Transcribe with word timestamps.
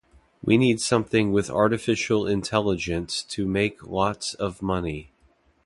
We 0.41 0.57
need 0.57 0.81
something 0.81 1.31
with 1.31 1.51
artificial 1.51 2.25
intelligence 2.25 3.21
to 3.21 3.45
make 3.45 3.85
lots 3.85 4.33
of 4.33 4.59
money. 4.63 5.11